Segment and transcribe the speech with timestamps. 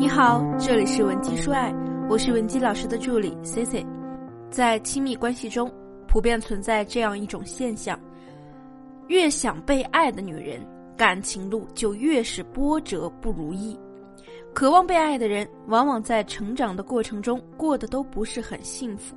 [0.00, 1.70] 你好，这里是文姬说爱，
[2.08, 3.84] 我是文姬老师的助理 C C。
[4.50, 5.70] 在亲密关系中，
[6.08, 8.00] 普遍存在这样一种现象：
[9.08, 10.66] 越想被爱的女人，
[10.96, 13.78] 感情路就越是波折不如意。
[14.54, 19.14] 渴望被爱的人，往往在成长的过程中过得都不是很幸福。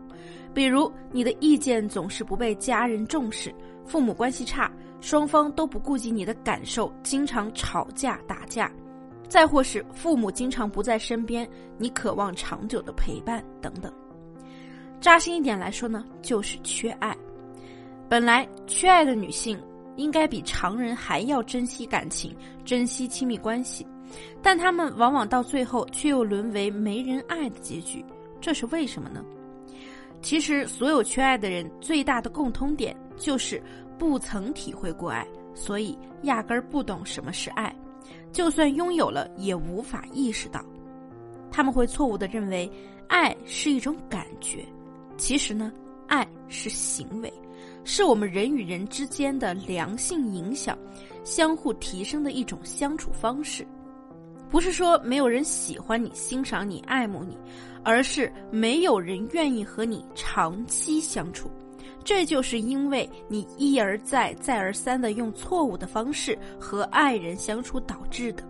[0.54, 3.56] 比如，你的意见总是不被家人重视，
[3.86, 4.70] 父母关系差，
[5.00, 8.70] 双方都不顾及你的感受，经常吵架打架；
[9.28, 13.92] 再或是父母经常不在身边，你渴望长久的陪伴等等。
[15.02, 17.16] 扎心一点来说呢，就是缺爱。
[18.08, 19.60] 本来，缺爱的女性
[19.96, 23.86] 应该比常人还要珍惜感情，珍惜亲密关系，
[24.42, 28.06] 但她们往往到最后却又沦为没人爱的结局，
[28.40, 29.24] 这是为什么呢？
[30.22, 33.62] 其实，所有缺爱的人最大的共通点就是
[33.98, 37.76] 不曾体会过爱，所以压根儿不懂什么是爱，
[38.34, 40.60] 就算拥有了，也无法意识到。
[41.50, 42.70] 他们会错误的认为
[43.08, 44.66] 爱是一种感觉，
[45.16, 45.72] 其实呢，
[46.08, 47.32] 爱是行为，
[47.84, 50.78] 是我们人与人之间的良性影响，
[51.24, 53.66] 相互提升的一种相处方式。
[54.50, 57.38] 不是说没有人喜欢你、欣赏你、爱慕你，
[57.84, 61.50] 而是没有人愿意和你长期相处。
[62.04, 68.44] 这就是因为你一而再、再而三的用错误的方式和爱人相处导致的。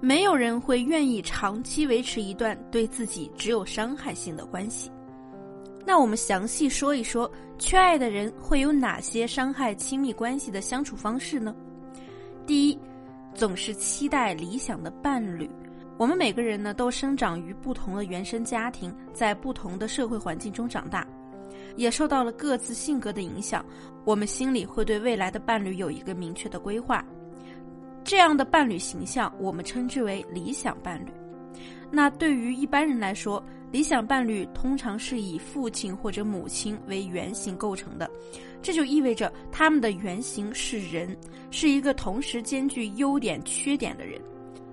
[0.00, 4.90] 没有人会愿意长期维持一段对自己只有伤害性的关系。
[5.84, 11.54] 那我们详细说一说，缺爱的人会有哪些伤害亲密关系的相处方式呢？
[12.46, 12.78] 第一。
[13.32, 15.48] 总是期待理想的伴侣。
[15.96, 21.06] 我们每个人呢，都生长于不同的原生家庭，在不同的社会环境中长大，
[21.76, 23.64] 也受到了各自性格的影响。
[24.04, 27.04] 我们心里会对未来的伴侣有一个明确的规划，
[28.02, 31.10] 这样的伴侣形象，我们称之为理想伴侣。
[31.90, 38.10] 那对于一般人来说，理想伴侣通常是以父亲或者母亲为原型构成的。
[38.62, 41.16] 这就意味着他们的原型是人，
[41.50, 44.20] 是一个同时兼具优点、缺点的人。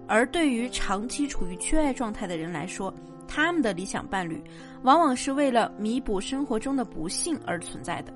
[0.07, 2.93] 而对于长期处于缺爱状态的人来说，
[3.27, 4.41] 他们的理想伴侣
[4.87, 8.13] 往往是为了弥补生活中的不幸而存在的。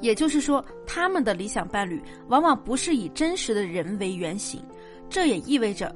[0.00, 4.62] 也就是说，他们的理想伴侣往往不是以真实的人为原型。
[5.10, 5.92] 这也意味着，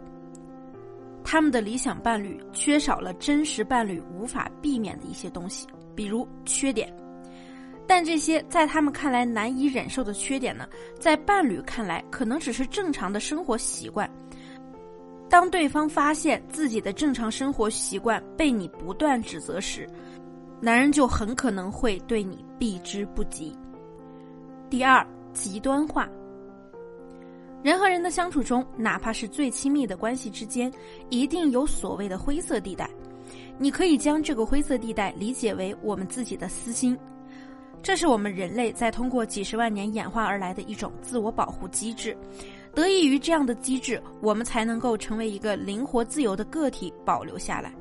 [1.23, 6.93] 他们的理想伴侣缺少了真实伴侣无法避免的一些东西，比如缺点。
[7.87, 14.11] 但这些在他们看来难以忍受的缺点呢，在伴侣看来可能只是正常的生活习惯。
[15.29, 19.89] 当对方发现自己的正常生活习惯被你不断指责时，
[20.61, 23.57] 男人就很可能会对你避之不及。
[24.71, 26.09] 第二，极端化。
[27.63, 30.73] 人和人的相处中，哪怕是最亲密的关系之间，
[31.09, 32.89] 一定有所谓的灰色地带。
[33.59, 36.97] 你可以将这个灰色地带理解为我们自己的私心。
[37.83, 42.17] 这是我们人类在通过几十万年演化而来的一种自我保护机制，
[42.75, 47.73] 得益于这样的机制，我们才能够成为一个灵活自由的个体保留下来。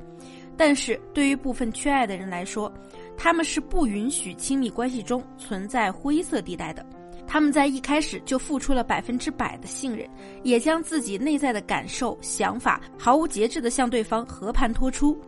[0.56, 2.72] 但是对于部分缺爱的人来说，
[3.16, 6.84] 他们是不允许亲密关系中存在灰色地带的。
[7.26, 10.08] 他们在一开始就付出了百分之百的信任，
[10.44, 15.18] 也将自己内在的感受、想法毫无节制地向对方和盘托出，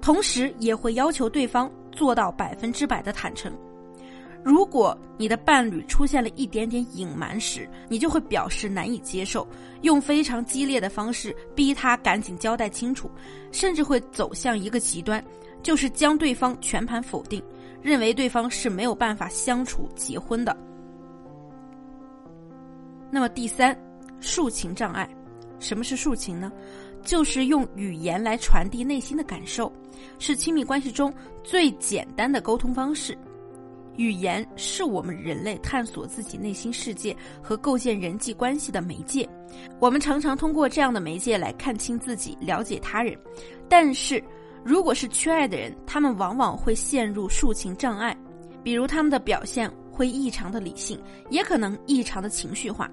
[0.00, 3.52] 同时也会要求对方做到百分之百的坦诚。
[4.44, 9.46] 如果你的伴侣出现了一点点隐瞒时，你就会表示难以接受，
[9.82, 13.10] 用非常激烈的方式逼他赶紧交代清楚，
[13.52, 15.22] 甚至会走向一个极端，
[15.62, 17.42] 就是将对方全盘否定，
[17.82, 20.56] 认为对方是没有办法相处、结婚的。
[23.10, 23.76] 那么第三，
[24.20, 25.08] 抒情障碍，
[25.58, 26.52] 什么是抒情呢？
[27.02, 29.72] 就是用语言来传递内心的感受，
[30.18, 31.12] 是亲密关系中
[31.42, 33.16] 最简单的沟通方式。
[33.98, 39.28] 语言是我们人类探索自己内心世界和构建人际关系的媒介，
[39.80, 43.18] 我们常常通过这样的媒介来看清自己、了解他人。
[43.68, 44.22] 但是，
[44.64, 48.16] 如果是缺爱的人，他们往往会陷入抒情障碍，
[48.62, 50.98] 比如他们的表现会异常的理性，
[51.28, 52.88] 也可能异常的情绪化，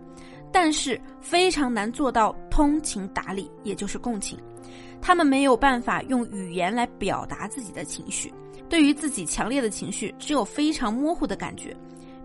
[0.51, 4.39] 但是非常难做到通情达理，也就是共情。
[4.99, 8.33] 他们没有办法用语言来表达自己的情绪。
[8.69, 11.75] 对于自己强烈的情绪，只有非常模糊的感觉，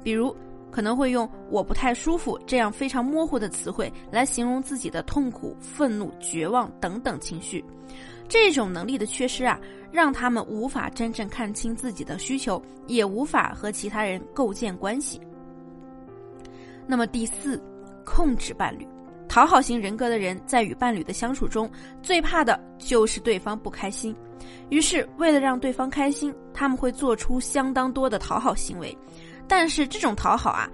[0.03, 0.35] 比如
[0.71, 7.65] 可能会用“我不太舒服”这样非常模糊的词汇来形容自己的痛苦、愤怒、绝望等等情绪。
[8.29, 9.61] 这种能力的缺失啊，
[9.91, 15.21] 让他们无法真正看清自己的需求，也无法和其他人构建关系。
[16.87, 17.61] 那么第四，
[18.05, 18.87] 控制伴侣，
[19.31, 21.71] 讨好型人格的人在与伴侣的相处中，
[22.03, 24.15] 最怕的就是对方不开心。
[24.71, 28.97] 于是，为了让对方开心，他们会做出相当多的讨好行为。
[29.47, 30.69] 但是，这种讨好啊，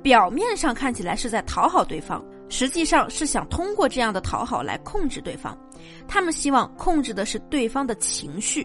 [0.00, 5.58] 表面上看起来是在讨好对方，实际上是想通过这样的讨好来控制对方。
[6.06, 8.64] 他们希望控制的是对方的情绪，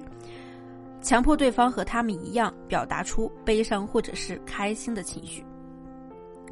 [1.02, 5.44] 强迫对方和他们一样表达出悲伤或者是开心的情绪。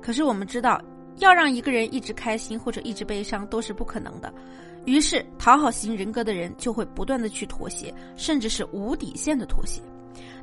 [0.01, 0.81] 可是，我们知道。
[1.17, 4.33] 要让一个人一直开心或者一直悲伤都是不可能的，
[4.85, 9.81] 于是讨好型人格的人就会不断的去妥协，甚至是无底线的妥协。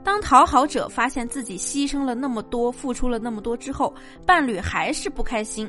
[0.05, 3.93] 当讨好者发现自己牺牲了那么多，付出了那么多之后，
[4.25, 5.69] 伴侣还是不开心，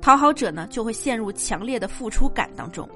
[0.00, 2.88] 讨好者呢就会陷入强烈的付出感当中，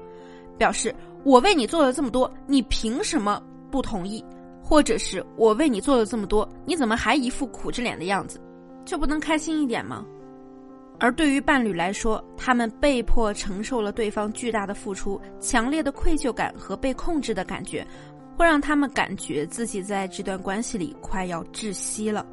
[0.57, 3.41] 表示我为你做了这么多，你凭什么
[3.71, 4.23] 不同意？
[4.61, 8.39] 或者是我为你做了这么多，你怎么还一副苦着脸的样子？
[8.85, 10.05] 就不能开心一点吗？
[10.99, 17.85] 而对于伴侣来说，他们被迫承受了对方巨大的付出，强烈的愧疚感和被控制的感觉，
[18.35, 22.25] 会让他们感觉自己在这段关系里快要窒息了。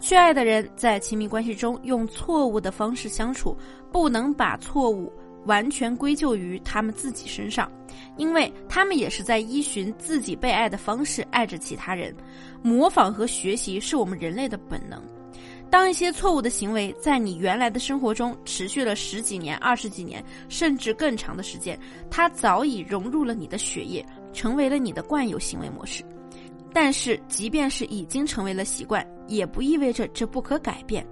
[0.00, 3.56] 缺爱的人在亲密关系中用错误的方式相处，
[3.92, 5.10] 不能把错误
[5.46, 7.70] 完全归咎于他们自己身上，
[8.16, 12.12] 因为他们也是在依循自己被爱的方式爱着其他人。
[12.60, 15.00] 模仿和学习是我们人类的本能。
[15.74, 21.76] 当一些错误的行为在你原来的生活中持续了十几年、二十几年，甚至更长的时间，
[22.08, 26.04] 它早已融入了你的血液，成为了你的惯有行为模式。
[26.72, 31.04] 但是，即便是已经成为了习惯，也不意味着这不可改变。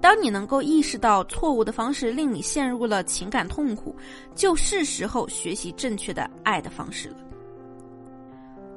[0.00, 3.96] 当你能够意识到错误的方式令你陷入了情感痛苦，
[4.32, 7.16] 就是时候学习正确的爱的方式了。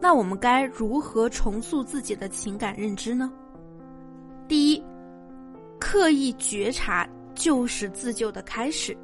[0.02, 3.32] 那我们该如何重塑自己的情感认知呢？
[4.48, 4.84] 第一。
[5.90, 8.96] 刻意觉察就是自救的开始。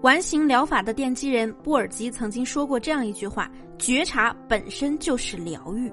[0.00, 5.92] 完形疗法的奠基人波尔基曾经说过这样一句话：“觉察本身就是疗愈。”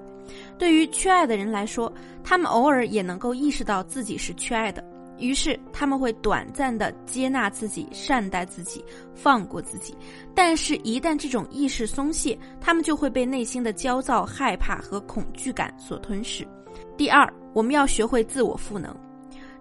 [0.58, 1.92] 对于缺爱的人来说，
[2.24, 4.82] 他们偶尔也能够意识到自己是缺爱的，
[5.18, 8.82] 于是他们会短暂的接纳自己、善待自己、
[9.14, 9.94] 放过自己。
[10.34, 16.48] 但是，一旦这种意识松懈，他们就会被内心的焦躁、害怕和恐惧感所吞噬。
[16.96, 18.96] 第二，我们要学会自我赋能。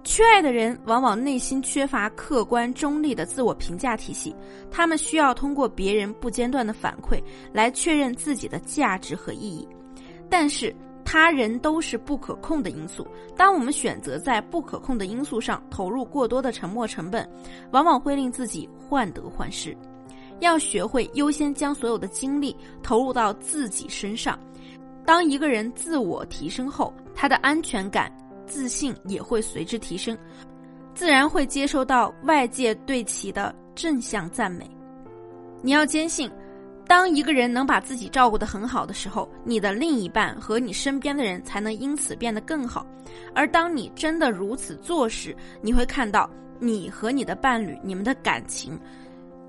[0.04, 4.34] 缺爱的人往往内心缺乏客观中立的自我评价体系，
[4.70, 7.22] 他们需要通过别人不间断的反馈
[7.52, 9.68] 来确认自己的价值和意义。
[10.30, 10.74] 但是
[11.04, 13.06] 他人都是不可控的因素，
[13.36, 17.28] 当我们选择在不可控的因素上投入过多的沉没成本，
[17.70, 19.76] 往往会令自己患得患失。
[20.40, 24.38] 要学会优先将所有的精力投入到自己身上。
[25.04, 28.12] 当一个人自我提升后，他的安全感。
[28.48, 30.16] 自信也会随之提升，
[30.94, 34.68] 自然会接收到外界对其的正向赞美。
[35.62, 36.30] 你要坚信，
[36.86, 42.86] 当一个人能把自己照顾得很好的时候，你的另一半和你身边的人才能因此变得更好。
[43.34, 46.28] 而当你真的如此做时，你会看到
[46.58, 48.78] 你和你的伴侣、你们的感情、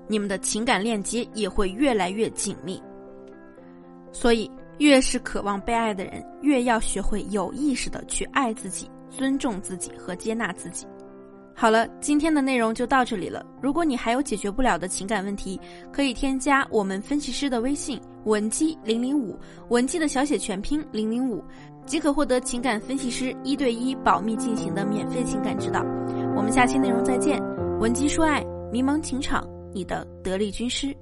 [0.06, 2.80] 你们的情感链接也会越来越紧密。
[4.12, 4.50] 所以。
[4.80, 10.86] 越是渴望被爱的人，越要学会有意识的去爱自己、尊重自己和接纳自己。
[11.54, 13.44] 好了，今天的内容就到这里了。
[13.60, 15.60] 如果你还有解决不了的情感问题，
[15.92, 19.38] 可以添加我们分析师的微信文姬零零五，
[19.68, 21.44] 文姬的小写全拼零零五，
[21.84, 25.84] 即可获得情感分析师一对一保密进行的免费情感指导。
[26.34, 27.38] 我们下期内容再见，
[27.78, 30.96] 文姬说爱，迷茫情场，你的得力军师。